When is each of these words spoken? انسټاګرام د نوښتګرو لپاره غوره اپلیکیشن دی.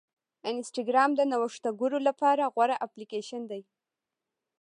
انسټاګرام 0.51 1.09
د 1.15 1.21
نوښتګرو 1.31 1.99
لپاره 2.07 2.43
غوره 2.53 2.75
اپلیکیشن 2.85 3.41
دی. 3.51 3.61